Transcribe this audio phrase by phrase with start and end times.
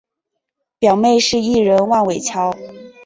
[0.79, 2.55] 表妹是艺人万玮乔。